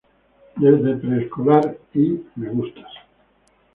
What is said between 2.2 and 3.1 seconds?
me gustas.